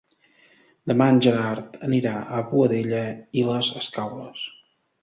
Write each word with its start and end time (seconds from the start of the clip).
Demà 0.91 1.09
en 1.15 1.19
Gerard 1.25 1.77
anirà 1.89 2.15
a 2.23 2.41
Boadella 2.55 3.05
i 3.43 3.47
les 3.53 3.73
Escaules. 3.85 4.53